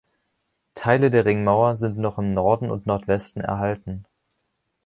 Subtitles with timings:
[0.73, 4.05] Teile der Ringmauer sind noch im Norden und Nordwesten erhalten.